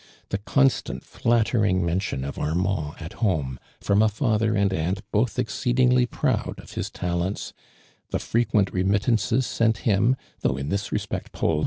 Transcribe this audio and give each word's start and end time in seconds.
The 0.29 0.39
constant 0.39 1.03
flattering 1.03 1.85
mention 1.85 2.23
of 2.25 2.39
Armand 2.39 2.95
at 2.99 3.13
homo 3.21 3.59
from 3.79 4.01
a 4.01 4.07
fatlier 4.09 4.55
and 4.59 4.73
aunt 4.73 5.03
both 5.11 5.37
exceedingly 5.37 6.07
proud 6.07 6.55
of 6.59 6.73
hi» 6.73 6.81
talents, 6.91 7.53
the 8.09 8.17
frequent 8.17 8.73
remittances 8.73 9.45
sent 9.45 9.85
him, 9.85 10.15
though 10.39 10.57
in 10.57 10.69
this 10.69 10.91
respoct 10.91 11.33
Paul 11.33 11.39
had 11.39 11.41
no 11.41 11.49
ARMAND 11.49 11.57
DURAND. 11.57 11.59